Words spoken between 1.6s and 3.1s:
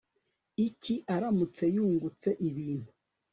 yungutse ibintu